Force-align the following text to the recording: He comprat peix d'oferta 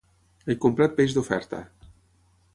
He 0.51 0.55
comprat 0.63 0.95
peix 1.01 1.15
d'oferta 1.19 1.61